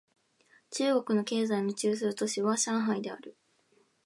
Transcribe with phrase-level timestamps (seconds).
[0.71, 3.37] 中国の経済の中枢都市は上海である